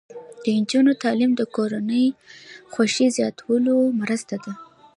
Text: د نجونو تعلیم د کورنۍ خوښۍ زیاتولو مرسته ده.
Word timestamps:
د 0.43 0.45
نجونو 0.59 0.91
تعلیم 1.03 1.31
د 1.35 1.41
کورنۍ 1.55 2.05
خوښۍ 2.73 3.07
زیاتولو 3.17 3.75
مرسته 4.01 4.35
ده. 4.43 4.53